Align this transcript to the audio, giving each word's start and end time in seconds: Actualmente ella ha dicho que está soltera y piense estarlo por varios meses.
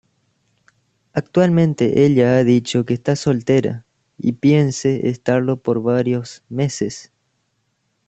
Actualmente 1.13 2.03
ella 2.05 2.35
ha 2.35 2.43
dicho 2.43 2.85
que 2.87 2.95
está 2.95 3.15
soltera 3.15 3.85
y 4.17 4.31
piense 4.31 5.09
estarlo 5.09 5.57
por 5.61 5.83
varios 5.83 6.43
meses. 6.49 7.11